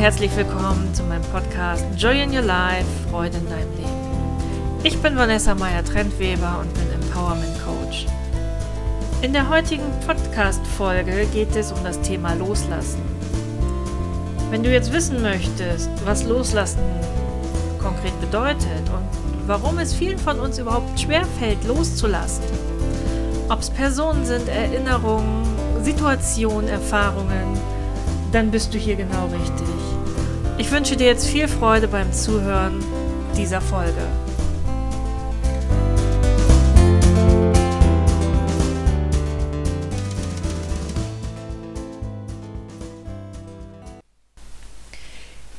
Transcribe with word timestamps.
herzlich 0.00 0.34
willkommen 0.34 0.94
zu 0.94 1.02
meinem 1.02 1.24
Podcast 1.24 1.84
Joy 1.94 2.22
in 2.22 2.34
Your 2.34 2.40
Life, 2.40 2.86
Freude 3.10 3.36
in 3.36 3.46
deinem 3.50 3.70
Leben. 3.76 4.80
Ich 4.82 4.96
bin 5.02 5.14
Vanessa 5.14 5.54
Meyer-Trendweber 5.54 6.60
und 6.62 6.72
bin 6.72 6.90
Empowerment 6.90 7.54
Coach. 7.62 8.06
In 9.20 9.34
der 9.34 9.50
heutigen 9.50 9.84
Podcast-Folge 10.06 11.26
geht 11.34 11.54
es 11.54 11.70
um 11.70 11.84
das 11.84 12.00
Thema 12.00 12.32
Loslassen. 12.32 13.02
Wenn 14.48 14.62
du 14.62 14.72
jetzt 14.72 14.90
wissen 14.90 15.20
möchtest, 15.20 15.90
was 16.06 16.24
Loslassen 16.24 16.80
konkret 17.78 18.18
bedeutet 18.22 18.88
und 18.88 19.06
warum 19.46 19.78
es 19.80 19.92
vielen 19.92 20.18
von 20.18 20.40
uns 20.40 20.58
überhaupt 20.58 20.98
schwerfällt, 20.98 21.62
loszulassen, 21.64 22.44
ob 23.50 23.60
es 23.60 23.68
Personen 23.68 24.24
sind, 24.24 24.48
Erinnerungen, 24.48 25.44
Situationen, 25.82 26.70
Erfahrungen, 26.70 27.60
dann 28.32 28.50
bist 28.50 28.72
du 28.72 28.78
hier 28.78 28.96
genau 28.96 29.26
richtig. 29.26 29.79
Ich 30.60 30.70
wünsche 30.70 30.94
dir 30.94 31.06
jetzt 31.06 31.26
viel 31.26 31.48
Freude 31.48 31.88
beim 31.88 32.12
Zuhören 32.12 32.84
dieser 33.34 33.62
Folge. 33.62 34.06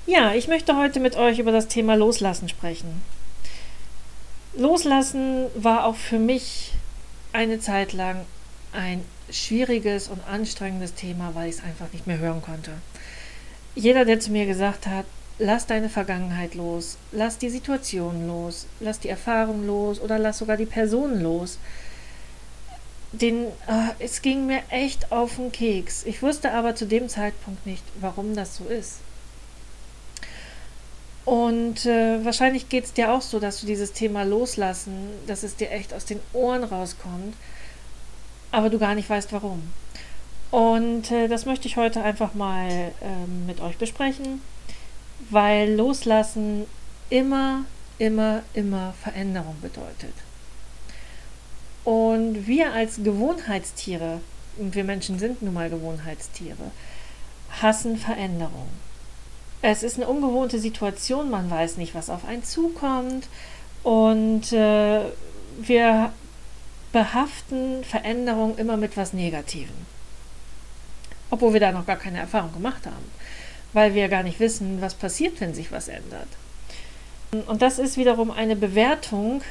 Ja, 0.05 0.35
ich 0.35 0.47
möchte 0.47 0.77
heute 0.77 0.99
mit 0.99 1.15
euch 1.15 1.39
über 1.39 1.51
das 1.51 1.67
Thema 1.67 1.95
Loslassen 1.95 2.47
sprechen. 2.47 3.01
Loslassen 4.55 5.47
war 5.55 5.85
auch 5.85 5.95
für 5.95 6.19
mich 6.19 6.73
eine 7.33 7.59
Zeit 7.59 7.93
lang 7.93 8.23
ein 8.71 9.03
schwieriges 9.31 10.09
und 10.09 10.21
anstrengendes 10.27 10.93
Thema, 10.93 11.31
weil 11.33 11.49
ich 11.49 11.55
es 11.55 11.63
einfach 11.63 11.91
nicht 11.91 12.05
mehr 12.05 12.19
hören 12.19 12.43
konnte. 12.43 12.73
Jeder, 13.75 14.05
der 14.05 14.19
zu 14.19 14.31
mir 14.31 14.45
gesagt 14.45 14.87
hat, 14.87 15.05
lass 15.39 15.65
deine 15.65 15.89
Vergangenheit 15.89 16.55
los, 16.55 16.97
lass 17.11 17.37
die 17.37 17.49
Situation 17.49 18.27
los, 18.27 18.67
lass 18.79 18.99
die 18.99 19.09
Erfahrung 19.09 19.65
los 19.65 19.99
oder 19.99 20.19
lass 20.19 20.39
sogar 20.39 20.57
die 20.57 20.65
Person 20.65 21.21
los, 21.21 21.57
den, 23.11 23.45
äh, 23.67 23.91
es 23.99 24.21
ging 24.21 24.45
mir 24.45 24.61
echt 24.69 25.11
auf 25.11 25.35
den 25.35 25.51
Keks. 25.51 26.05
Ich 26.05 26.21
wusste 26.21 26.51
aber 26.51 26.75
zu 26.75 26.85
dem 26.85 27.09
Zeitpunkt 27.09 27.65
nicht, 27.65 27.83
warum 27.99 28.35
das 28.35 28.57
so 28.57 28.65
ist. 28.65 28.99
Und 31.25 31.85
äh, 31.85 32.23
wahrscheinlich 32.25 32.69
geht 32.69 32.85
es 32.85 32.93
dir 32.93 33.11
auch 33.11 33.21
so, 33.21 33.39
dass 33.39 33.61
du 33.61 33.67
dieses 33.67 33.93
Thema 33.93 34.23
loslassen, 34.23 35.09
dass 35.27 35.43
es 35.43 35.55
dir 35.55 35.71
echt 35.71 35.93
aus 35.93 36.05
den 36.05 36.19
Ohren 36.33 36.63
rauskommt 36.63 37.35
aber 38.51 38.69
du 38.69 38.77
gar 38.77 38.95
nicht 38.95 39.09
weißt 39.09 39.31
warum. 39.33 39.63
Und 40.51 41.11
äh, 41.11 41.29
das 41.29 41.45
möchte 41.45 41.67
ich 41.67 41.77
heute 41.77 42.03
einfach 42.03 42.33
mal 42.33 42.69
ähm, 43.01 43.45
mit 43.47 43.61
euch 43.61 43.77
besprechen, 43.77 44.41
weil 45.29 45.73
Loslassen 45.73 46.65
immer, 47.09 47.63
immer, 47.97 48.43
immer 48.53 48.93
Veränderung 49.01 49.55
bedeutet. 49.61 50.13
Und 51.85 52.47
wir 52.47 52.73
als 52.73 52.97
Gewohnheitstiere, 52.97 54.19
und 54.57 54.75
wir 54.75 54.83
Menschen 54.83 55.17
sind 55.17 55.41
nun 55.41 55.53
mal 55.53 55.69
Gewohnheitstiere, 55.69 56.71
hassen 57.61 57.97
Veränderung. 57.97 58.67
Es 59.61 59.83
ist 59.83 59.97
eine 59.97 60.07
ungewohnte 60.07 60.59
Situation, 60.59 61.29
man 61.29 61.49
weiß 61.49 61.77
nicht, 61.77 61.95
was 61.95 62.09
auf 62.09 62.25
einen 62.25 62.43
zukommt 62.43 63.27
und 63.83 64.51
äh, 64.51 65.01
wir 65.59 66.11
behaften 66.91 67.83
Veränderungen 67.83 68.57
immer 68.57 68.75
mit 68.75 68.97
was 68.97 69.13
Negativem. 69.13 69.69
Obwohl 71.31 71.53
wir 71.53 71.59
da 71.59 71.71
noch 71.71 71.87
gar 71.87 71.95
keine 71.95 72.19
Erfahrung 72.19 72.53
gemacht 72.53 72.85
haben, 72.85 73.11
weil 73.73 73.95
wir 73.95 74.07
gar 74.09 74.21
nicht 74.21 74.39
wissen, 74.39 74.81
was 74.81 74.93
passiert, 74.93 75.41
wenn 75.41 75.55
sich 75.55 75.71
was 75.71 75.87
ändert. 75.87 76.27
Und 77.47 77.61
das 77.61 77.79
ist 77.79 77.97
wiederum 77.97 78.29
eine 78.29 78.55
Bewertung, 78.55 79.41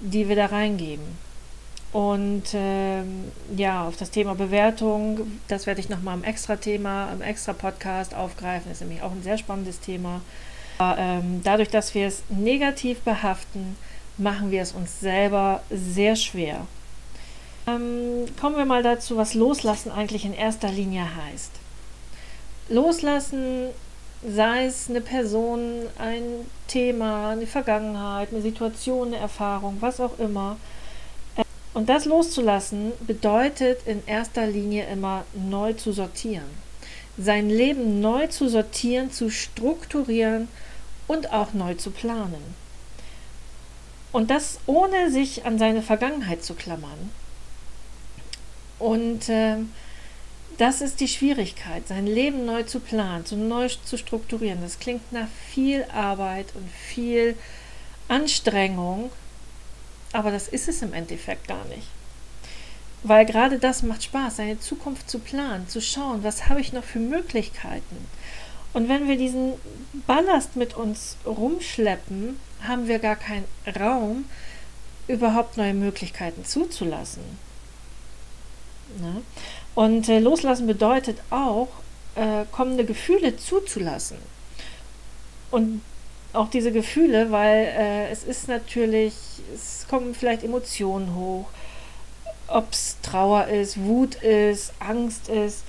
die 0.00 0.28
wir 0.28 0.36
da 0.36 0.46
reingeben. 0.46 1.18
Und 1.92 2.44
ähm, 2.54 3.32
ja, 3.56 3.88
auf 3.88 3.96
das 3.96 4.10
Thema 4.10 4.34
Bewertung, 4.34 5.40
das 5.48 5.66
werde 5.66 5.80
ich 5.80 5.88
nochmal 5.88 6.16
im 6.16 6.24
Extra-Thema, 6.24 7.10
im 7.12 7.22
Extra-Podcast 7.22 8.14
aufgreifen. 8.14 8.68
Das 8.68 8.80
ist 8.80 8.86
nämlich 8.86 9.02
auch 9.02 9.10
ein 9.10 9.22
sehr 9.22 9.38
spannendes 9.38 9.80
Thema. 9.80 10.20
Aber, 10.78 10.98
ähm, 10.98 11.40
dadurch, 11.42 11.68
dass 11.68 11.94
wir 11.94 12.06
es 12.06 12.22
negativ 12.28 13.00
behaften, 13.00 13.76
machen 14.18 14.50
wir 14.50 14.62
es 14.62 14.72
uns 14.72 15.00
selber 15.00 15.62
sehr 15.70 16.14
schwer. 16.14 16.66
Ähm, 17.66 18.26
kommen 18.40 18.56
wir 18.56 18.64
mal 18.64 18.82
dazu, 18.82 19.16
was 19.16 19.34
Loslassen 19.34 19.90
eigentlich 19.90 20.24
in 20.24 20.34
erster 20.34 20.70
Linie 20.70 21.04
heißt. 21.16 21.52
Loslassen, 22.68 23.66
sei 24.26 24.66
es 24.66 24.88
eine 24.88 25.00
Person, 25.00 25.82
ein 25.98 26.22
Thema, 26.68 27.30
eine 27.30 27.46
Vergangenheit, 27.46 28.30
eine 28.32 28.42
Situation, 28.42 29.08
eine 29.08 29.18
Erfahrung, 29.18 29.76
was 29.80 30.00
auch 30.00 30.18
immer. 30.18 30.56
Äh, 31.36 31.42
und 31.74 31.88
das 31.88 32.04
loszulassen 32.04 32.92
bedeutet 33.06 33.86
in 33.86 34.06
erster 34.06 34.46
Linie 34.46 34.86
immer 34.86 35.24
neu 35.34 35.72
zu 35.74 35.92
sortieren. 35.92 36.50
Sein 37.18 37.50
Leben 37.50 38.00
neu 38.00 38.28
zu 38.28 38.48
sortieren, 38.48 39.10
zu 39.10 39.30
strukturieren 39.30 40.48
und 41.06 41.32
auch 41.32 41.52
neu 41.52 41.74
zu 41.74 41.90
planen. 41.90 42.54
Und 44.12 44.30
das 44.30 44.58
ohne 44.66 45.10
sich 45.10 45.44
an 45.44 45.58
seine 45.58 45.82
Vergangenheit 45.82 46.42
zu 46.42 46.54
klammern, 46.54 47.10
und 48.80 49.28
äh, 49.28 49.56
das 50.58 50.80
ist 50.80 51.00
die 51.00 51.08
Schwierigkeit, 51.08 51.86
sein 51.86 52.06
Leben 52.06 52.44
neu 52.44 52.64
zu 52.64 52.80
planen, 52.80 53.24
zu 53.24 53.36
neu 53.36 53.68
zu 53.68 53.96
strukturieren. 53.96 54.60
Das 54.62 54.78
klingt 54.78 55.12
nach 55.12 55.28
viel 55.50 55.84
Arbeit 55.84 56.48
und 56.54 56.68
viel 56.70 57.36
Anstrengung, 58.08 59.10
aber 60.12 60.30
das 60.30 60.48
ist 60.48 60.68
es 60.68 60.82
im 60.82 60.92
Endeffekt 60.92 61.46
gar 61.46 61.64
nicht. 61.66 61.86
Weil 63.02 63.24
gerade 63.24 63.58
das 63.58 63.82
macht 63.82 64.02
Spaß, 64.02 64.36
seine 64.36 64.60
Zukunft 64.60 65.08
zu 65.08 65.20
planen, 65.20 65.68
zu 65.68 65.80
schauen, 65.80 66.22
was 66.22 66.48
habe 66.48 66.60
ich 66.60 66.72
noch 66.72 66.84
für 66.84 66.98
Möglichkeiten. 66.98 68.08
Und 68.72 68.88
wenn 68.88 69.08
wir 69.08 69.16
diesen 69.16 69.54
Ballast 70.06 70.56
mit 70.56 70.74
uns 70.74 71.16
rumschleppen, 71.24 72.38
haben 72.62 72.86
wir 72.86 72.98
gar 72.98 73.16
keinen 73.16 73.46
Raum, 73.78 74.26
überhaupt 75.08 75.56
neue 75.56 75.74
Möglichkeiten 75.74 76.44
zuzulassen. 76.44 77.22
Ne? 79.00 79.22
Und 79.74 80.08
äh, 80.08 80.18
loslassen 80.18 80.66
bedeutet 80.66 81.18
auch, 81.30 81.68
äh, 82.16 82.44
kommende 82.50 82.84
Gefühle 82.84 83.36
zuzulassen. 83.36 84.18
Und 85.50 85.82
auch 86.32 86.48
diese 86.48 86.72
Gefühle, 86.72 87.30
weil 87.30 87.66
äh, 87.76 88.08
es 88.10 88.24
ist 88.24 88.48
natürlich, 88.48 89.14
es 89.54 89.86
kommen 89.88 90.14
vielleicht 90.14 90.44
Emotionen 90.44 91.14
hoch, 91.14 91.46
ob 92.46 92.72
es 92.72 92.96
Trauer 93.02 93.46
ist, 93.46 93.80
Wut 93.82 94.16
ist, 94.16 94.72
Angst 94.78 95.28
ist. 95.28 95.64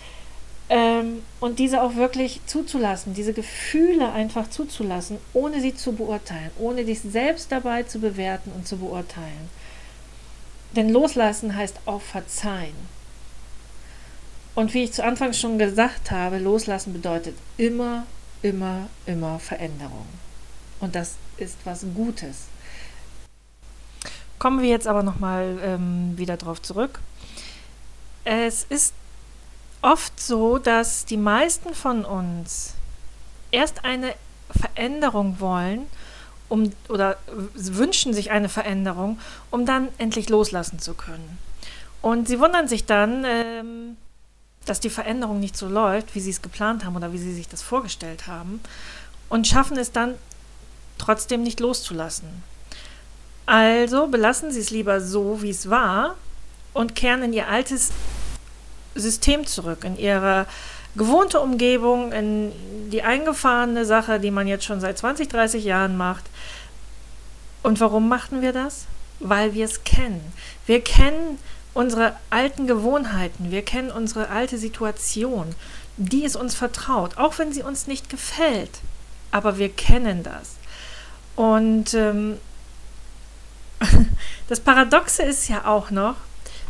Ähm, 0.70 1.24
und 1.40 1.60
diese 1.60 1.82
auch 1.82 1.96
wirklich 1.96 2.42
zuzulassen, 2.46 3.14
diese 3.14 3.34
Gefühle 3.34 4.12
einfach 4.12 4.50
zuzulassen, 4.50 5.18
ohne 5.34 5.60
sie 5.60 5.76
zu 5.76 5.94
beurteilen, 5.94 6.52
ohne 6.60 6.86
dich 6.86 7.02
selbst 7.02 7.52
dabei 7.52 7.84
zu 7.84 8.00
bewerten 8.00 8.52
und 8.56 8.68
zu 8.68 8.78
beurteilen. 8.78 9.50
Denn 10.76 10.90
loslassen 10.90 11.56
heißt 11.56 11.82
auch 11.86 12.02
verzeihen. 12.02 13.01
Und 14.54 14.74
wie 14.74 14.84
ich 14.84 14.94
zu 14.94 15.04
Anfang 15.04 15.34
schon 15.34 15.58
gesagt 15.58 16.12
habe, 16.12 16.38
loslassen 16.38 16.94
bedeutet 16.94 17.36
immer, 17.58 18.06
immer, 18.42 18.90
immer 19.06 19.40
Veränderung. 19.40 20.06
Und 20.80 20.96
das 20.96 21.16
ist 21.38 21.58
was 21.64 21.86
Gutes. 21.96 22.48
Kommen 24.40 24.62
wir 24.62 24.70
jetzt 24.70 24.88
aber 24.88 25.04
nochmal 25.04 25.60
ähm, 25.64 26.18
wieder 26.18 26.36
drauf 26.36 26.62
zurück. 26.62 27.00
Es 28.24 28.64
ist 28.64 28.94
oft 29.82 30.20
so, 30.20 30.58
dass 30.58 31.06
die 31.06 31.18
meisten 31.18 31.74
von 31.74 32.06
uns 32.06 32.74
erst 33.52 33.86
eine 33.86 34.14
Veränderung 34.50 35.40
wollen, 35.40 35.88
um 36.50 36.72
oder 36.90 37.18
wünschen 37.56 38.14
sich 38.14 38.32
eine 38.32 38.50
Veränderung, 38.50 39.20
um 39.50 39.66
dann 39.66 39.88
endlich 39.98 40.30
loslassen 40.30 40.80
zu 40.80 40.94
können. 40.94 41.38
Und 42.02 42.28
sie 42.28 42.40
wundern 42.40 42.68
sich 42.68 42.86
dann, 42.86 43.24
ähm, 43.26 43.98
dass 44.66 44.80
die 44.80 44.90
Veränderung 44.90 45.40
nicht 45.40 45.58
so 45.58 45.68
läuft, 45.68 46.16
wie 46.16 46.20
sie 46.20 46.30
es 46.30 46.42
geplant 46.42 46.86
haben 46.86 46.96
oder 46.96 47.14
wie 47.14 47.18
sie 47.18 47.34
sich 47.34 47.48
das 47.48 47.62
vorgestellt 47.62 48.28
haben 48.28 48.62
und 49.30 49.48
schaffen 49.48 49.78
es 49.78 49.92
dann 49.92 50.16
trotzdem 50.98 51.42
nicht 51.42 51.60
loszulassen. 51.60 52.44
Also 53.46 54.08
belassen 54.08 54.52
sie 54.52 54.60
es 54.60 54.70
lieber 54.70 55.02
so, 55.02 55.42
wie 55.42 55.50
es 55.50 55.70
war 55.70 56.16
und 56.74 56.96
kehren 56.96 57.24
in 57.24 57.34
ihr 57.34 57.48
altes 57.48 57.92
System 58.96 59.48
zurück, 59.48 59.84
in 59.84 59.98
ihre 59.98 60.46
gewohnte 60.96 61.40
Umgebung, 61.40 62.12
in 62.12 62.52
die 62.92 63.02
eingefahrene 63.02 63.86
Sache, 63.86 64.20
die 64.20 64.32
man 64.32 64.48
jetzt 64.48 64.66
schon 64.66 64.82
seit 64.82 64.98
20, 64.98 65.30
30 65.30 65.64
Jahren 65.64 65.98
macht. 65.98 66.26
Und 67.64 67.80
warum 67.80 68.10
machten 68.10 68.42
wir 68.42 68.54
das? 68.54 68.86
Weil 69.20 69.54
wir 69.54 69.66
es 69.66 69.84
kennen. 69.84 70.34
Wir 70.66 70.82
kennen 70.82 71.40
unsere 71.74 72.16
alten 72.30 72.68
Gewohnheiten, 72.68 73.52
wir 73.52 73.64
kennen 73.64 73.92
unsere 73.92 74.30
alte 74.30 74.58
Situation. 74.58 75.56
die 75.98 76.24
ist 76.24 76.36
uns 76.36 76.56
vertraut, 76.56 77.18
auch 77.18 77.38
wenn 77.38 77.54
sie 77.54 77.64
uns 77.64 77.86
nicht 77.86 78.10
gefällt. 78.10 78.80
Aber 79.30 79.58
wir 79.60 79.70
kennen 79.70 80.24
das. 80.24 80.56
Und 81.36 81.94
ähm, 81.94 82.38
das 84.48 84.60
Paradoxe 84.62 85.22
ist 85.24 85.48
ja 85.48 85.66
auch 85.66 85.92
noch, 85.92 86.16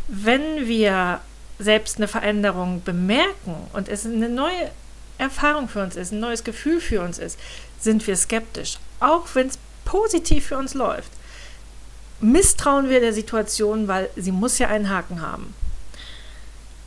wenn 0.08 0.66
wir 0.66 1.20
selbst 1.58 1.96
eine 1.96 2.08
Veränderung 2.08 2.82
bemerken 2.82 3.54
und 3.72 3.88
es 3.88 4.04
eine 4.04 4.28
neue 4.28 4.70
Erfahrung 5.18 5.68
für 5.68 5.82
uns 5.82 5.96
ist, 5.96 6.12
ein 6.12 6.20
neues 6.20 6.44
Gefühl 6.44 6.80
für 6.80 7.00
uns 7.00 7.18
ist, 7.18 7.38
sind 7.80 8.06
wir 8.06 8.16
skeptisch, 8.16 8.78
auch 9.00 9.26
wenn 9.34 9.46
es 9.46 9.58
positiv 9.84 10.46
für 10.46 10.58
uns 10.58 10.74
läuft. 10.74 11.10
Misstrauen 12.22 12.88
wir 12.88 13.00
der 13.00 13.12
Situation, 13.12 13.88
weil 13.88 14.08
sie 14.16 14.32
muss 14.32 14.58
ja 14.58 14.68
einen 14.68 14.88
Haken 14.88 15.20
haben. 15.20 15.54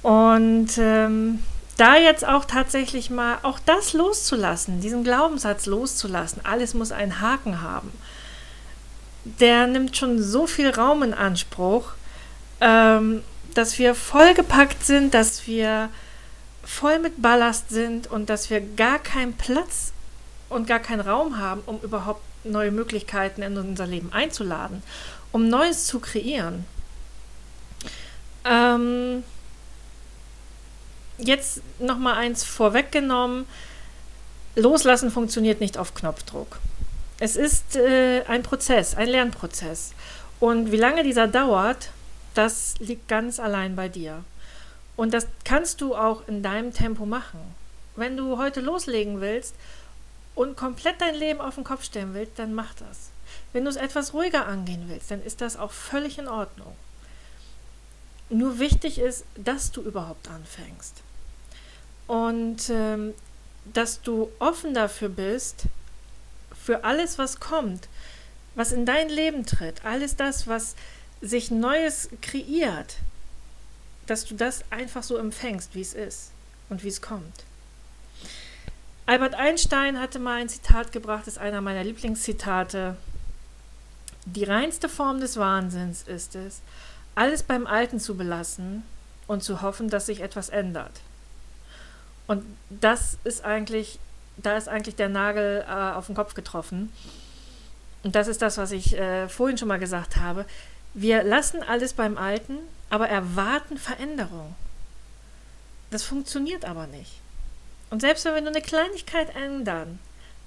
Und 0.01 0.77
ähm, 0.77 1.39
da 1.77 1.97
jetzt 1.97 2.25
auch 2.25 2.45
tatsächlich 2.45 3.09
mal 3.09 3.37
auch 3.43 3.59
das 3.65 3.93
loszulassen, 3.93 4.79
diesen 4.79 5.03
Glaubenssatz 5.03 5.65
loszulassen, 5.65 6.41
alles 6.45 6.73
muss 6.73 6.91
einen 6.91 7.19
Haken 7.19 7.61
haben, 7.61 7.91
der 9.25 9.67
nimmt 9.67 9.97
schon 9.97 10.21
so 10.21 10.47
viel 10.47 10.69
Raum 10.69 11.03
in 11.03 11.13
Anspruch, 11.13 11.93
ähm, 12.61 13.23
dass 13.53 13.77
wir 13.77 13.95
vollgepackt 13.95 14.85
sind, 14.85 15.13
dass 15.13 15.47
wir 15.47 15.89
voll 16.63 16.99
mit 16.99 17.21
Ballast 17.21 17.69
sind 17.69 18.07
und 18.07 18.29
dass 18.29 18.49
wir 18.49 18.61
gar 18.61 18.99
keinen 18.99 19.33
Platz 19.33 19.91
und 20.49 20.67
gar 20.67 20.79
keinen 20.79 21.01
Raum 21.01 21.39
haben, 21.39 21.61
um 21.65 21.79
überhaupt 21.81 22.21
neue 22.43 22.71
Möglichkeiten 22.71 23.41
in 23.41 23.57
unser 23.57 23.87
Leben 23.87 24.13
einzuladen, 24.13 24.83
um 25.31 25.49
Neues 25.49 25.85
zu 25.85 25.99
kreieren. 25.99 26.65
Ähm, 28.45 29.23
jetzt 31.17 31.61
noch 31.79 31.97
mal 31.97 32.13
eins 32.15 32.43
vorweggenommen: 32.43 33.45
Loslassen 34.55 35.11
funktioniert 35.11 35.59
nicht 35.59 35.77
auf 35.77 35.93
Knopfdruck. 35.93 36.59
Es 37.19 37.35
ist 37.35 37.75
äh, 37.75 38.23
ein 38.27 38.43
Prozess, 38.43 38.95
ein 38.95 39.07
Lernprozess. 39.07 39.93
Und 40.39 40.71
wie 40.71 40.77
lange 40.77 41.03
dieser 41.03 41.27
dauert, 41.27 41.89
das 42.33 42.75
liegt 42.79 43.07
ganz 43.07 43.39
allein 43.39 43.75
bei 43.75 43.87
dir. 43.87 44.23
Und 44.97 45.13
das 45.13 45.27
kannst 45.43 45.81
du 45.81 45.95
auch 45.95 46.27
in 46.27 46.43
deinem 46.43 46.73
Tempo 46.73 47.05
machen. 47.05 47.39
Wenn 47.95 48.17
du 48.17 48.37
heute 48.37 48.59
loslegen 48.59 49.21
willst 49.21 49.55
und 50.35 50.57
komplett 50.57 50.99
dein 50.99 51.15
Leben 51.15 51.39
auf 51.39 51.55
den 51.55 51.63
Kopf 51.63 51.83
stellen 51.83 52.13
willst, 52.13 52.37
dann 52.37 52.53
mach 52.53 52.73
das. 52.75 53.09
Wenn 53.55 53.63
du 53.63 53.69
es 53.69 53.77
etwas 53.77 54.13
ruhiger 54.13 54.47
angehen 54.47 54.89
willst, 54.89 55.11
dann 55.11 55.23
ist 55.23 55.39
das 55.39 55.55
auch 55.55 55.71
völlig 55.71 56.17
in 56.17 56.27
Ordnung. 56.27 56.75
Nur 58.29 58.59
wichtig 58.59 58.99
ist, 58.99 59.23
dass 59.37 59.71
du 59.71 59.81
überhaupt 59.81 60.27
anfängst. 60.27 60.95
Und 62.05 62.69
ähm, 62.69 63.13
dass 63.63 64.01
du 64.01 64.29
offen 64.39 64.73
dafür 64.73 65.07
bist, 65.07 65.67
für 66.65 66.83
alles, 66.83 67.17
was 67.17 67.39
kommt, 67.39 67.87
was 68.55 68.73
in 68.73 68.85
dein 68.85 69.07
Leben 69.07 69.45
tritt, 69.45 69.85
alles 69.85 70.17
das, 70.17 70.47
was 70.47 70.75
sich 71.21 71.49
Neues 71.49 72.09
kreiert, 72.21 72.97
dass 74.05 74.25
du 74.25 74.35
das 74.35 74.65
einfach 74.69 75.03
so 75.03 75.15
empfängst, 75.15 75.75
wie 75.75 75.81
es 75.81 75.93
ist 75.93 76.31
und 76.67 76.83
wie 76.83 76.89
es 76.89 77.01
kommt. 77.01 77.45
Albert 79.05 79.35
Einstein 79.35 79.97
hatte 79.97 80.19
mal 80.19 80.41
ein 80.41 80.49
Zitat 80.49 80.91
gebracht, 80.91 81.21
das 81.21 81.35
ist 81.35 81.39
einer 81.41 81.61
meiner 81.61 81.85
Lieblingszitate. 81.85 82.97
Die 84.25 84.43
reinste 84.43 84.89
Form 84.89 85.19
des 85.19 85.37
Wahnsinns 85.37 86.03
ist 86.03 86.35
es, 86.35 86.61
alles 87.13 87.43
beim 87.43 87.67
Alten 87.67 87.99
zu 87.99 88.17
belassen 88.17 88.83
und 89.27 89.43
zu 89.43 89.61
hoffen, 89.61 89.89
dass 89.89 90.07
sich 90.07 90.21
etwas 90.21 90.49
ändert. 90.49 91.01
Und 92.27 92.43
das 92.69 93.17
ist 93.23 93.45
eigentlich, 93.45 93.99
da 94.37 94.57
ist 94.57 94.67
eigentlich 94.67 94.95
der 94.95 95.09
Nagel 95.09 95.63
äh, 95.67 95.71
auf 95.71 96.07
den 96.07 96.15
Kopf 96.15 96.33
getroffen. 96.33 96.91
Und 98.03 98.15
das 98.15 98.27
ist 98.27 98.41
das, 98.41 98.57
was 98.57 98.71
ich 98.71 98.97
äh, 98.97 99.29
vorhin 99.29 99.57
schon 99.57 99.67
mal 99.67 99.79
gesagt 99.79 100.17
habe. 100.17 100.45
Wir 100.93 101.23
lassen 101.23 101.61
alles 101.63 101.93
beim 101.93 102.17
Alten, 102.17 102.57
aber 102.89 103.07
erwarten 103.07 103.77
Veränderung. 103.77 104.55
Das 105.91 106.03
funktioniert 106.03 106.65
aber 106.65 106.87
nicht. 106.87 107.19
Und 107.89 108.01
selbst 108.01 108.25
wenn 108.25 108.33
wir 108.33 108.41
nur 108.41 108.51
eine 108.51 108.61
Kleinigkeit 108.61 109.35
ändern, 109.35 109.99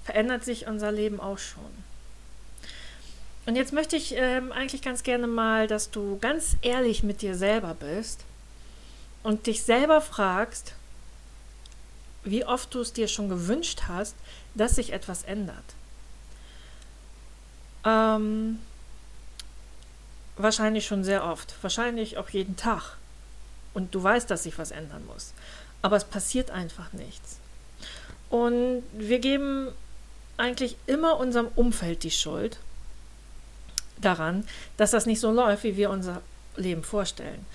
verändert 0.03 0.43
sich 0.43 0.67
unser 0.67 0.91
Leben 0.91 1.19
auch 1.19 1.37
schon. 1.37 1.88
Und 3.49 3.55
jetzt 3.55 3.73
möchte 3.73 3.95
ich 3.95 4.13
ähm, 4.15 4.51
eigentlich 4.51 4.83
ganz 4.83 5.01
gerne 5.01 5.25
mal, 5.25 5.65
dass 5.65 5.89
du 5.89 6.19
ganz 6.19 6.55
ehrlich 6.61 7.01
mit 7.01 7.23
dir 7.23 7.33
selber 7.33 7.73
bist 7.73 8.19
und 9.23 9.47
dich 9.47 9.63
selber 9.63 10.01
fragst, 10.01 10.75
wie 12.23 12.45
oft 12.45 12.71
du 12.75 12.81
es 12.81 12.93
dir 12.93 13.07
schon 13.07 13.27
gewünscht 13.27 13.85
hast, 13.87 14.15
dass 14.53 14.75
sich 14.75 14.93
etwas 14.93 15.23
ändert. 15.23 15.63
Ähm, 17.83 18.59
Wahrscheinlich 20.37 20.85
schon 20.85 21.03
sehr 21.03 21.23
oft, 21.23 21.55
wahrscheinlich 21.63 22.19
auch 22.19 22.29
jeden 22.29 22.55
Tag. 22.55 22.97
Und 23.73 23.95
du 23.95 24.03
weißt, 24.03 24.29
dass 24.29 24.43
sich 24.43 24.59
was 24.59 24.69
ändern 24.69 25.07
muss. 25.07 25.33
Aber 25.81 25.95
es 25.95 26.03
passiert 26.03 26.51
einfach 26.51 26.93
nichts. 26.93 27.39
Und 28.29 28.83
wir 28.93 29.17
geben 29.17 29.69
eigentlich 30.37 30.77
immer 30.85 31.17
unserem 31.17 31.47
Umfeld 31.55 32.03
die 32.03 32.11
Schuld 32.11 32.59
daran, 34.01 34.45
dass 34.77 34.91
das 34.91 35.05
nicht 35.05 35.19
so 35.19 35.31
läuft, 35.31 35.63
wie 35.63 35.77
wir 35.77 35.89
unser 35.89 36.21
Leben 36.55 36.83
vorstellen. 36.83 37.45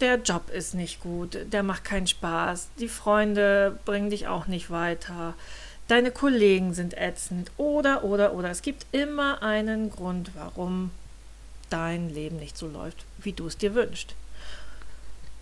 Der 0.00 0.16
Job 0.16 0.50
ist 0.50 0.74
nicht 0.74 1.00
gut, 1.00 1.38
der 1.52 1.62
macht 1.62 1.84
keinen 1.84 2.08
Spaß, 2.08 2.68
die 2.78 2.88
Freunde 2.88 3.78
bringen 3.84 4.10
dich 4.10 4.26
auch 4.26 4.48
nicht 4.48 4.70
weiter, 4.70 5.34
deine 5.86 6.10
Kollegen 6.10 6.74
sind 6.74 6.96
ätzend 6.96 7.52
oder, 7.56 8.02
oder, 8.02 8.34
oder. 8.34 8.50
Es 8.50 8.62
gibt 8.62 8.86
immer 8.92 9.42
einen 9.42 9.90
Grund, 9.90 10.32
warum 10.34 10.90
dein 11.70 12.10
Leben 12.12 12.36
nicht 12.36 12.56
so 12.56 12.66
läuft, 12.66 13.04
wie 13.18 13.32
du 13.32 13.46
es 13.46 13.56
dir 13.56 13.74
wünschst. 13.74 14.14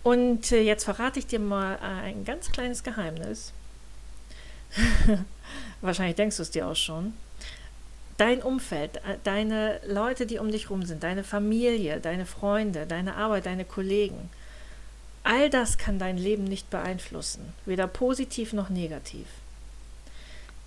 Und 0.03 0.51
äh, 0.51 0.61
jetzt 0.61 0.83
verrate 0.83 1.19
ich 1.19 1.27
dir 1.27 1.39
mal 1.39 1.77
ein 1.79 2.25
ganz 2.25 2.51
kleines 2.51 2.83
Geheimnis. 2.83 3.53
Wahrscheinlich 5.81 6.15
denkst 6.15 6.37
du 6.37 6.43
es 6.43 6.51
dir 6.51 6.67
auch 6.67 6.75
schon. 6.75 7.13
Dein 8.21 8.43
Umfeld, 8.43 8.97
äh, 8.97 9.17
deine 9.23 9.81
Leute, 9.83 10.27
die 10.27 10.37
um 10.37 10.51
dich 10.51 10.69
rum 10.69 10.85
sind, 10.85 11.01
deine 11.01 11.23
Familie, 11.23 11.99
deine 11.99 12.27
Freunde, 12.27 12.85
deine 12.85 13.15
Arbeit, 13.15 13.47
deine 13.47 13.65
Kollegen, 13.65 14.29
all 15.23 15.49
das 15.49 15.79
kann 15.79 15.97
dein 15.97 16.19
Leben 16.19 16.43
nicht 16.43 16.69
beeinflussen, 16.69 17.51
weder 17.65 17.87
positiv 17.87 18.53
noch 18.53 18.69
negativ. 18.69 19.25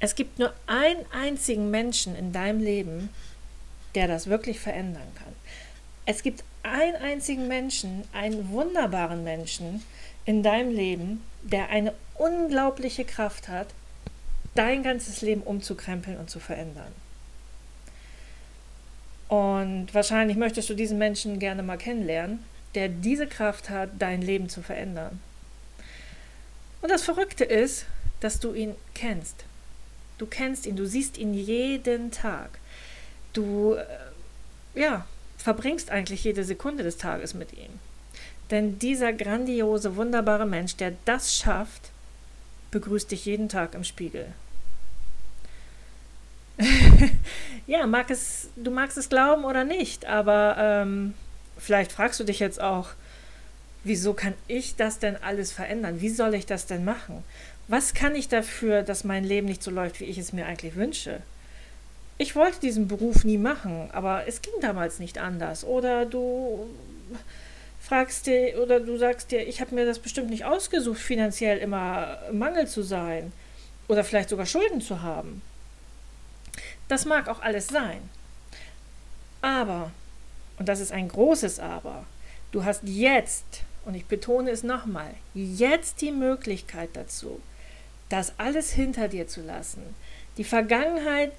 Es 0.00 0.16
gibt 0.16 0.40
nur 0.40 0.52
einen 0.66 1.06
einzigen 1.12 1.70
Menschen 1.70 2.16
in 2.16 2.32
deinem 2.32 2.58
Leben, 2.58 3.08
der 3.94 4.08
das 4.08 4.26
wirklich 4.26 4.58
verändern 4.58 5.06
kann. 5.14 5.32
Es 6.06 6.24
gibt 6.24 6.42
einen 6.64 6.96
einzigen 6.96 7.46
Menschen, 7.46 8.02
einen 8.12 8.48
wunderbaren 8.48 9.22
Menschen 9.22 9.84
in 10.24 10.42
deinem 10.42 10.72
Leben, 10.72 11.22
der 11.44 11.68
eine 11.68 11.94
unglaubliche 12.16 13.04
Kraft 13.04 13.46
hat, 13.46 13.68
dein 14.56 14.82
ganzes 14.82 15.22
Leben 15.22 15.42
umzukrempeln 15.42 16.18
und 16.18 16.28
zu 16.28 16.40
verändern. 16.40 17.03
Und 19.28 19.88
wahrscheinlich 19.92 20.36
möchtest 20.36 20.68
du 20.68 20.74
diesen 20.74 20.98
Menschen 20.98 21.38
gerne 21.38 21.62
mal 21.62 21.78
kennenlernen, 21.78 22.44
der 22.74 22.88
diese 22.88 23.26
Kraft 23.26 23.70
hat, 23.70 23.90
dein 23.98 24.22
Leben 24.22 24.48
zu 24.48 24.62
verändern. 24.62 25.20
Und 26.82 26.90
das 26.90 27.02
Verrückte 27.02 27.44
ist, 27.44 27.86
dass 28.20 28.40
du 28.40 28.52
ihn 28.52 28.74
kennst. 28.94 29.44
Du 30.18 30.26
kennst 30.26 30.66
ihn, 30.66 30.76
du 30.76 30.86
siehst 30.86 31.18
ihn 31.18 31.34
jeden 31.34 32.10
Tag. 32.10 32.58
Du, 33.32 33.74
äh, 33.74 33.84
ja, 34.80 35.06
verbringst 35.38 35.90
eigentlich 35.90 36.24
jede 36.24 36.44
Sekunde 36.44 36.82
des 36.82 36.96
Tages 36.96 37.34
mit 37.34 37.52
ihm. 37.52 37.80
Denn 38.50 38.78
dieser 38.78 39.12
grandiose, 39.12 39.96
wunderbare 39.96 40.46
Mensch, 40.46 40.76
der 40.76 40.92
das 41.04 41.34
schafft, 41.34 41.90
begrüßt 42.70 43.10
dich 43.10 43.24
jeden 43.24 43.48
Tag 43.48 43.74
im 43.74 43.84
Spiegel. 43.84 44.26
Ja, 47.66 47.86
mag 47.86 48.10
es, 48.10 48.48
du 48.56 48.70
magst 48.70 48.96
es 48.98 49.08
glauben 49.08 49.44
oder 49.44 49.64
nicht, 49.64 50.06
aber 50.06 50.56
ähm, 50.58 51.14
vielleicht 51.58 51.92
fragst 51.92 52.20
du 52.20 52.24
dich 52.24 52.38
jetzt 52.38 52.60
auch, 52.60 52.88
wieso 53.84 54.14
kann 54.14 54.34
ich 54.48 54.76
das 54.76 54.98
denn 54.98 55.16
alles 55.22 55.52
verändern? 55.52 56.00
Wie 56.00 56.10
soll 56.10 56.34
ich 56.34 56.46
das 56.46 56.66
denn 56.66 56.84
machen? 56.84 57.24
Was 57.68 57.94
kann 57.94 58.14
ich 58.14 58.28
dafür, 58.28 58.82
dass 58.82 59.04
mein 59.04 59.24
Leben 59.24 59.46
nicht 59.46 59.62
so 59.62 59.70
läuft, 59.70 60.00
wie 60.00 60.04
ich 60.04 60.18
es 60.18 60.32
mir 60.32 60.46
eigentlich 60.46 60.76
wünsche? 60.76 61.22
Ich 62.18 62.36
wollte 62.36 62.60
diesen 62.60 62.86
Beruf 62.86 63.24
nie 63.24 63.38
machen, 63.38 63.88
aber 63.92 64.24
es 64.28 64.42
ging 64.42 64.54
damals 64.60 64.98
nicht 64.98 65.18
anders. 65.18 65.64
Oder 65.64 66.06
du 66.06 66.66
fragst 67.80 68.26
dir 68.26 68.62
oder 68.62 68.80
du 68.80 68.96
sagst 68.98 69.30
dir, 69.30 69.46
ich 69.46 69.60
habe 69.60 69.74
mir 69.74 69.84
das 69.84 69.98
bestimmt 69.98 70.30
nicht 70.30 70.44
ausgesucht, 70.44 70.98
finanziell 71.00 71.58
immer 71.58 72.18
Mangel 72.32 72.66
zu 72.66 72.82
sein 72.82 73.32
oder 73.88 74.04
vielleicht 74.04 74.28
sogar 74.28 74.46
Schulden 74.46 74.80
zu 74.80 75.02
haben. 75.02 75.42
Das 76.88 77.04
mag 77.04 77.28
auch 77.28 77.40
alles 77.42 77.68
sein. 77.68 78.08
Aber, 79.40 79.90
und 80.58 80.68
das 80.68 80.80
ist 80.80 80.92
ein 80.92 81.08
großes 81.08 81.58
Aber, 81.60 82.04
du 82.52 82.64
hast 82.64 82.82
jetzt 82.84 83.62
und 83.84 83.94
ich 83.94 84.06
betone 84.06 84.50
es 84.50 84.62
nochmal, 84.62 85.14
jetzt 85.34 86.00
die 86.00 86.12
Möglichkeit 86.12 86.90
dazu, 86.94 87.40
das 88.08 88.32
alles 88.38 88.70
hinter 88.70 89.08
dir 89.08 89.28
zu 89.28 89.42
lassen, 89.42 89.82
die 90.36 90.44
Vergangenheit 90.44 91.32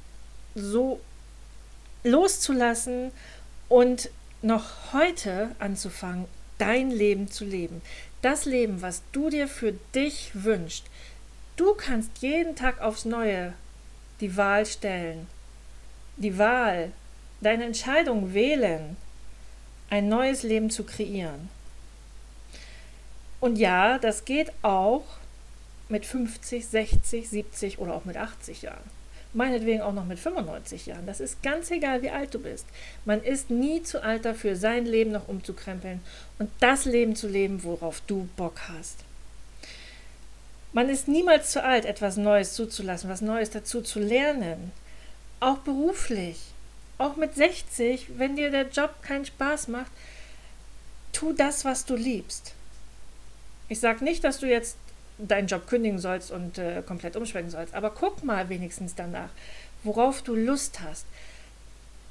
so 0.54 1.00
loszulassen 2.04 3.12
und 3.68 4.10
noch 4.42 4.94
heute 4.94 5.56
anzufangen, 5.60 6.25
dein 6.58 6.92
Leben 6.92 7.30
zu 7.30 7.46
leben. 7.46 7.82
Das 8.22 8.46
Leben, 8.46 8.82
was 8.82 9.02
du 9.12 9.30
dir 9.30 9.48
für 9.48 9.74
dich 9.94 10.32
wünschst. 10.34 10.86
Du 11.56 11.74
kannst 11.74 12.12
jeden 12.20 12.56
Tag 12.56 12.82
aufs 12.82 13.06
Neue 13.06 13.54
die 14.20 14.38
Wahl 14.38 14.66
stellen. 14.66 15.28
Die 16.17 16.38
Wahl, 16.38 16.91
deine 17.41 17.65
Entscheidung 17.65 18.34
wählen, 18.34 18.98
ein 19.89 20.10
neues 20.10 20.43
Leben 20.43 20.69
zu 20.69 20.84
kreieren. 20.84 21.50
Und 23.39 23.57
ja, 23.57 24.00
das 24.00 24.25
geht 24.25 24.51
auch 24.62 25.03
mit 25.89 26.05
50, 26.05 26.65
60, 26.65 27.29
70 27.29 27.79
oder 27.79 27.93
auch 27.93 28.05
mit 28.05 28.17
80 28.17 28.63
Jahren 28.63 28.95
meinetwegen 29.36 29.81
auch 29.81 29.93
noch 29.93 30.05
mit 30.05 30.17
95 30.17 30.88
Jahren. 30.88 31.05
Das 31.05 31.19
ist 31.19 31.43
ganz 31.43 31.69
egal, 31.69 32.01
wie 32.01 32.10
alt 32.10 32.34
du 32.34 32.39
bist. 32.39 32.65
Man 33.03 33.22
ist 33.22 33.50
nie 33.50 33.84
zu 33.84 34.01
alt 34.01 34.25
dafür, 34.25 34.55
sein 34.55 34.86
Leben 34.86 35.12
noch 35.12 35.27
umzukrempeln 35.27 36.01
und 36.39 36.50
das 36.62 36.86
Leben 36.86 37.15
zu 37.15 37.27
leben, 37.27 37.63
worauf 37.63 38.01
du 38.07 38.27
Bock 38.38 38.62
hast. 38.69 39.00
Man 40.74 40.89
ist 40.89 41.07
niemals 41.07 41.51
zu 41.51 41.63
alt, 41.63 41.86
etwas 41.86 42.17
Neues 42.17 42.53
zuzulassen, 42.53 43.10
was 43.10 43.22
Neues 43.22 43.50
dazu 43.50 43.81
zu 43.81 44.00
lernen. 44.00 44.72
Auch 45.46 45.60
beruflich. 45.60 46.40
Auch 46.98 47.18
mit 47.18 47.36
60, 47.36 48.18
wenn 48.18 48.36
dir 48.36 48.50
der 48.50 48.68
Job 48.68 49.04
keinen 49.04 49.28
Spaß 49.28 49.68
macht, 49.68 49.92
tu 51.14 51.34
das, 51.34 51.64
was 51.66 51.86
du 51.86 51.96
liebst. 51.96 52.54
Ich 53.70 53.80
sage 53.80 54.04
nicht, 54.04 54.24
dass 54.24 54.40
du 54.40 54.48
jetzt 54.48 54.75
deinen 55.20 55.46
Job 55.48 55.68
kündigen 55.68 56.00
sollst 56.00 56.32
und 56.32 56.58
äh, 56.58 56.82
komplett 56.82 57.16
umschwenken 57.16 57.52
sollst. 57.52 57.75
Aber 57.75 57.92
guck 57.92 58.24
mal 58.24 58.50
wenigstens 58.50 58.96
danach, 58.96 59.30
worauf 59.84 60.24
du 60.24 60.34
Lust 60.34 60.80
hast, 60.80 61.06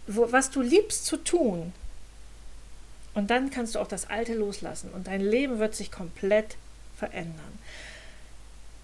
wo, 0.07 0.31
was 0.31 0.51
du 0.51 0.63
liebst 0.63 1.05
zu 1.05 1.17
tun. 1.17 1.73
Und 3.15 3.33
dann 3.33 3.51
kannst 3.51 3.75
du 3.75 3.81
auch 3.81 3.89
das 3.89 4.09
Alte 4.09 4.35
loslassen 4.35 4.93
und 4.93 5.09
dein 5.09 5.21
Leben 5.21 5.59
wird 5.59 5.75
sich 5.75 5.91
komplett 5.91 6.55
verändern. 6.97 7.59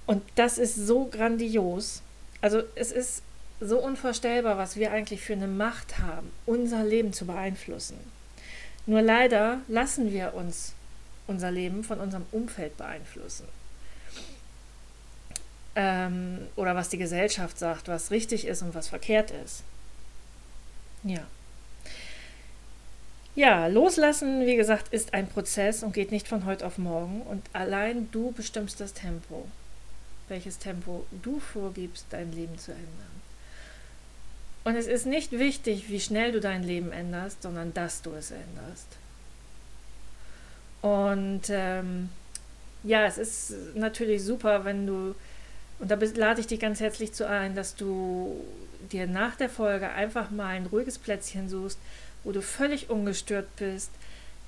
Und 0.06 0.24
das 0.34 0.58
ist 0.58 0.74
so 0.74 1.04
grandios. 1.04 2.02
Also 2.40 2.64
es 2.74 2.90
ist 2.90 3.22
so 3.60 3.78
unvorstellbar, 3.78 4.56
was 4.58 4.76
wir 4.76 4.92
eigentlich 4.92 5.20
für 5.20 5.34
eine 5.34 5.46
Macht 5.46 5.98
haben, 5.98 6.30
unser 6.46 6.84
Leben 6.84 7.12
zu 7.12 7.26
beeinflussen. 7.26 7.98
Nur 8.86 9.02
leider 9.02 9.60
lassen 9.68 10.12
wir 10.12 10.34
uns 10.34 10.72
unser 11.26 11.50
Leben 11.50 11.84
von 11.84 12.00
unserem 12.00 12.26
Umfeld 12.32 12.76
beeinflussen 12.76 13.46
ähm, 15.76 16.46
oder 16.56 16.74
was 16.74 16.88
die 16.88 16.98
Gesellschaft 16.98 17.58
sagt, 17.58 17.88
was 17.88 18.10
richtig 18.10 18.46
ist 18.46 18.62
und 18.62 18.74
was 18.74 18.88
verkehrt 18.88 19.30
ist. 19.30 19.62
Ja. 21.04 21.26
Ja, 23.36 23.68
loslassen, 23.68 24.44
wie 24.44 24.56
gesagt, 24.56 24.92
ist 24.92 25.14
ein 25.14 25.28
Prozess 25.28 25.82
und 25.82 25.94
geht 25.94 26.10
nicht 26.10 26.28
von 26.28 26.44
heute 26.44 26.66
auf 26.66 26.78
morgen. 26.78 27.22
Und 27.22 27.46
allein 27.52 28.10
du 28.10 28.32
bestimmst 28.32 28.80
das 28.80 28.92
Tempo, 28.92 29.46
welches 30.28 30.58
Tempo 30.58 31.06
du 31.22 31.38
vorgibst, 31.38 32.06
dein 32.10 32.32
Leben 32.32 32.58
zu 32.58 32.72
ändern. 32.72 33.22
Und 34.64 34.76
es 34.76 34.86
ist 34.86 35.06
nicht 35.06 35.32
wichtig, 35.32 35.88
wie 35.88 36.00
schnell 36.00 36.32
du 36.32 36.40
dein 36.40 36.62
Leben 36.62 36.92
änderst, 36.92 37.42
sondern 37.42 37.72
dass 37.72 38.02
du 38.02 38.12
es 38.12 38.30
änderst. 38.30 38.86
Und 40.82 41.42
ähm, 41.48 42.10
ja, 42.82 43.04
es 43.06 43.18
ist 43.18 43.54
natürlich 43.74 44.22
super, 44.22 44.64
wenn 44.64 44.86
du 44.86 45.14
und 45.80 45.90
da 45.90 45.96
lade 46.14 46.40
ich 46.40 46.46
dich 46.46 46.60
ganz 46.60 46.78
herzlich 46.80 47.12
zu 47.14 47.26
ein, 47.26 47.54
dass 47.54 47.74
du 47.74 48.44
dir 48.92 49.06
nach 49.06 49.34
der 49.36 49.48
Folge 49.48 49.88
einfach 49.88 50.30
mal 50.30 50.48
ein 50.48 50.66
ruhiges 50.66 50.98
Plätzchen 50.98 51.48
suchst, 51.48 51.78
wo 52.22 52.32
du 52.32 52.42
völlig 52.42 52.90
ungestört 52.90 53.48
bist, 53.56 53.90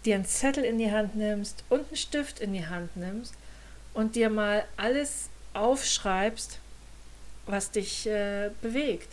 dir 0.04 0.16
einen 0.16 0.26
Zettel 0.26 0.62
in 0.62 0.78
die 0.78 0.92
Hand 0.92 1.16
nimmst 1.16 1.64
und 1.71 1.87
einen 1.87 1.97
Stift 1.97 2.38
in 2.38 2.52
die 2.52 2.66
Hand 2.66 2.97
nimmst 2.99 3.35
und 3.95 4.14
dir 4.14 4.28
mal 4.28 4.64
alles 4.76 5.31
aufschreibst, 5.54 6.59
was 7.47 7.71
dich 7.71 8.07
äh, 8.07 8.50
bewegt, 8.61 9.09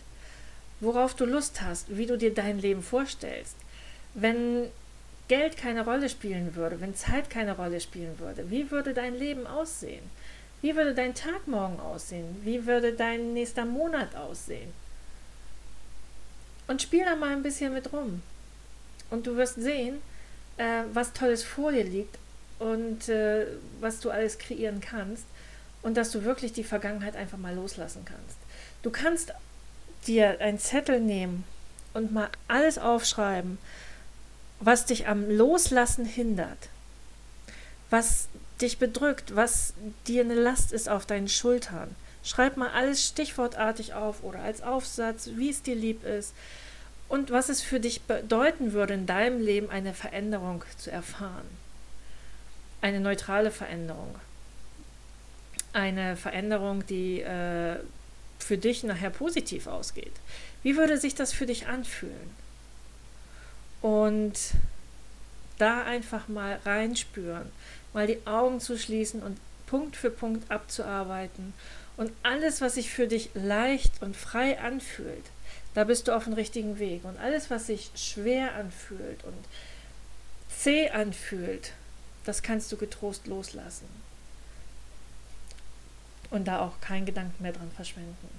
worauf 0.80 1.14
du 1.14 1.26
Lust 1.26 1.62
hast, 1.62 1.86
wie 1.96 2.06
du 2.06 2.18
dir 2.18 2.34
dein 2.34 2.60
Leben 2.60 2.82
vorstellst. 2.82 3.56
Wenn 4.14 4.70
Geld 5.28 5.58
keine 5.58 5.86
Rolle 5.86 6.10
spielen 6.10 6.56
würde, 6.56 6.82
wenn 6.82 6.96
Zeit 6.96 7.30
keine 7.30 7.56
Rolle 7.56 7.80
spielen 7.80 8.18
würde, 8.20 8.50
wie 8.50 8.72
würde 8.72 8.94
dein 8.94 9.16
Leben 9.16 9.46
aussehen? 9.46 10.10
Wie 10.62 10.76
würde 10.76 10.94
dein 10.94 11.16
Tag 11.16 11.48
morgen 11.48 11.80
aussehen? 11.80 12.42
Wie 12.44 12.66
würde 12.66 12.94
dein 12.94 13.34
nächster 13.34 13.66
Monat 13.66 14.16
aussehen? 14.16 14.74
Und 16.68 16.82
spiel 16.82 17.06
da 17.06 17.16
mal 17.16 17.32
ein 17.32 17.44
bisschen 17.44 17.74
mit 17.74 17.94
rum. 17.94 18.22
Und 19.10 19.26
du 19.26 19.38
wirst 19.38 19.56
sehen, 19.56 20.02
äh, 20.58 20.84
was 20.94 21.14
Tolles 21.14 21.44
vor 21.44 21.72
dir 21.72 21.84
liegt 21.84 22.18
und 22.60 23.08
äh, 23.08 23.48
was 23.80 24.02
du 24.02 24.10
alles 24.10 24.38
kreieren 24.38 24.82
kannst. 24.82 25.26
Und 25.82 25.96
dass 25.96 26.12
du 26.12 26.26
wirklich 26.26 26.52
die 26.52 26.66
Vergangenheit 26.66 27.16
einfach 27.16 27.38
mal 27.38 27.56
loslassen 27.56 28.04
kannst. 28.04 28.38
Du 28.84 28.92
kannst 28.92 29.34
dir 30.08 30.40
einen 30.42 30.60
Zettel 30.60 31.00
nehmen 31.00 31.44
und 31.94 32.12
mal 32.12 32.30
alles 32.48 32.78
aufschreiben, 32.78 33.58
was 34.60 34.86
dich 34.86 35.08
am 35.08 35.30
Loslassen 35.30 36.06
hindert. 36.06 36.70
Was 37.90 38.28
dich 38.62 38.78
bedrückt, 38.78 39.36
was 39.36 39.74
dir 40.08 40.24
eine 40.24 40.36
Last 40.36 40.72
ist 40.72 40.90
auf 40.90 41.06
deinen 41.06 41.30
Schultern. 41.30 41.96
Schreib 42.24 42.58
mal 42.58 42.70
alles 42.70 43.06
stichwortartig 43.06 43.94
auf 43.94 44.24
oder 44.24 44.40
als 44.40 44.62
Aufsatz, 44.62 45.30
wie 45.36 45.50
es 45.50 45.62
dir 45.62 45.76
lieb 45.76 46.04
ist 46.04 46.34
und 47.08 47.32
was 47.32 47.50
es 47.50 47.62
für 47.62 47.80
dich 47.80 48.02
bedeuten 48.02 48.74
würde, 48.74 48.94
in 48.94 49.06
deinem 49.06 49.42
Leben 49.42 49.70
eine 49.70 49.94
Veränderung 49.94 50.64
zu 50.78 50.92
erfahren. 50.92 51.48
Eine 52.82 53.00
neutrale 53.00 53.52
Veränderung. 53.52 54.16
Eine 55.74 56.16
Veränderung, 56.16 56.86
die 56.86 57.22
äh, 57.22 57.78
für 58.40 58.58
dich 58.58 58.84
nachher 58.84 59.10
positiv 59.10 59.68
ausgeht. 59.68 60.14
Wie 60.64 60.78
würde 60.78 60.98
sich 60.98 61.16
das 61.16 61.32
für 61.34 61.46
dich 61.46 61.68
anfühlen? 61.68 62.32
Und 63.82 64.38
da 65.58 65.84
einfach 65.84 66.28
mal 66.28 66.60
reinspüren 66.66 67.52
mal 67.94 68.08
die 68.08 68.26
Augen 68.26 68.60
zu 68.60 68.78
schließen 68.78 69.22
und 69.22 69.38
Punkt 69.66 69.96
für 69.96 70.10
Punkt 70.10 70.50
abzuarbeiten. 70.52 71.54
Und 71.98 72.12
alles, 72.24 72.62
was 72.62 72.76
sich 72.76 72.90
für 72.90 73.08
dich 73.08 73.30
leicht 73.34 74.02
und 74.02 74.16
frei 74.16 74.60
anfühlt, 74.60 75.26
da 75.74 75.84
bist 75.84 76.08
du 76.08 76.16
auf 76.16 76.24
dem 76.24 76.34
richtigen 76.34 76.80
Weg. 76.80 77.04
Und 77.04 77.20
alles, 77.20 77.50
was 77.50 77.68
sich 77.68 77.92
schwer 77.96 78.56
anfühlt 78.56 79.24
und 79.24 79.38
zäh 80.50 80.90
anfühlt, 80.90 81.74
das 82.26 82.42
kannst 82.42 82.72
du 82.72 82.78
getrost 82.78 83.28
loslassen. 83.28 83.88
Und 86.32 86.48
da 86.48 86.60
auch 86.60 86.80
keinen 86.82 87.06
Gedanken 87.06 87.42
mehr 87.42 87.54
dran 87.54 87.72
verschwenden. 87.76 88.30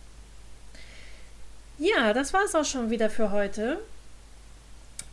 Ja, 1.78 2.12
das 2.12 2.32
war 2.32 2.44
es 2.44 2.54
auch 2.54 2.64
schon 2.64 2.90
wieder 2.90 3.11
für 3.11 3.30
heute 3.32 3.78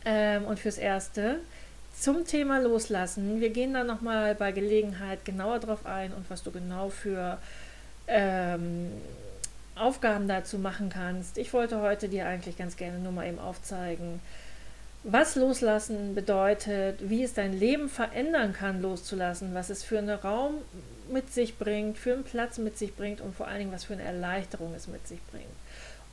ähm, 0.04 0.44
und 0.44 0.60
fürs 0.60 0.78
Erste 0.78 1.40
zum 1.98 2.26
Thema 2.26 2.60
Loslassen. 2.60 3.40
Wir 3.40 3.50
gehen 3.50 3.74
da 3.74 3.84
nochmal 3.84 4.34
bei 4.34 4.52
Gelegenheit 4.52 5.24
genauer 5.24 5.58
drauf 5.58 5.86
ein 5.86 6.12
und 6.12 6.28
was 6.30 6.42
du 6.42 6.50
genau 6.50 6.90
für 6.90 7.38
ähm, 8.06 8.92
Aufgaben 9.74 10.28
dazu 10.28 10.58
machen 10.58 10.90
kannst. 10.90 11.38
Ich 11.38 11.52
wollte 11.52 11.80
heute 11.80 12.08
dir 12.08 12.26
eigentlich 12.26 12.56
ganz 12.56 12.76
gerne 12.76 12.98
nur 12.98 13.12
mal 13.12 13.26
eben 13.26 13.38
aufzeigen, 13.38 14.20
was 15.10 15.36
Loslassen 15.36 16.14
bedeutet, 16.14 17.08
wie 17.08 17.22
es 17.22 17.32
dein 17.32 17.58
Leben 17.58 17.88
verändern 17.88 18.52
kann, 18.52 18.82
loszulassen, 18.82 19.54
was 19.54 19.70
es 19.70 19.82
für 19.82 19.98
einen 19.98 20.10
Raum 20.10 20.56
mit 21.10 21.32
sich 21.32 21.56
bringt, 21.56 21.96
für 21.96 22.12
einen 22.12 22.24
Platz 22.24 22.58
mit 22.58 22.76
sich 22.76 22.94
bringt 22.94 23.22
und 23.22 23.34
vor 23.34 23.48
allen 23.48 23.60
Dingen, 23.60 23.72
was 23.72 23.84
für 23.84 23.94
eine 23.94 24.02
Erleichterung 24.02 24.74
es 24.74 24.86
mit 24.86 25.08
sich 25.08 25.20
bringt. 25.30 25.46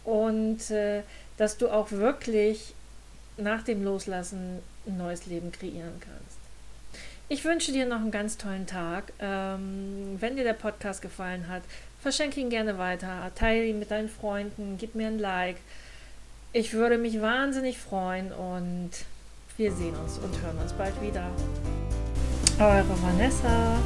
Und 0.05 0.71
äh, 0.71 1.01
dass 1.35 1.57
du 1.57 1.69
auch 1.69 1.91
wirklich 1.91 2.73
nach 3.37 3.63
dem 3.63 3.83
Loslassen 3.83 4.59
ein 4.87 4.97
neues 4.97 5.25
Leben 5.25 5.51
kreieren 5.51 5.99
kannst. 5.99 6.37
Ich 7.27 7.43
wünsche 7.43 7.73
dir 7.73 7.85
noch 7.85 7.99
einen 7.99 8.11
ganz 8.11 8.37
tollen 8.37 8.67
Tag. 8.67 9.11
Ähm, 9.19 10.15
wenn 10.19 10.37
dir 10.37 10.45
der 10.45 10.53
Podcast 10.53 11.01
gefallen 11.01 11.49
hat, 11.49 11.63
verschenke 11.99 12.39
ihn 12.39 12.49
gerne 12.49 12.77
weiter, 12.77 13.29
teile 13.35 13.65
ihn 13.65 13.79
mit 13.79 13.91
deinen 13.91 14.09
Freunden, 14.09 14.77
gib 14.79 14.95
mir 14.95 15.07
ein 15.07 15.19
Like. 15.19 15.57
Ich 16.57 16.71
würde 16.71 16.97
mich 16.97 17.21
wahnsinnig 17.21 17.77
freuen 17.77 18.31
und 18.31 18.91
wir 19.57 19.73
sehen 19.73 19.93
uns 19.93 20.19
und 20.19 20.41
hören 20.41 20.57
uns 20.57 20.71
bald 20.71 20.93
wieder. 21.01 21.29
Eure 22.57 22.95
Vanessa. 23.03 23.77